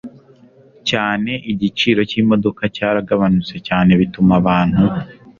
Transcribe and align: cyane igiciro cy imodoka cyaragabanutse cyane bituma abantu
cyane 0.89 1.31
igiciro 1.51 2.01
cy 2.09 2.15
imodoka 2.21 2.61
cyaragabanutse 2.75 3.55
cyane 3.67 3.91
bituma 4.01 4.33
abantu 4.41 4.83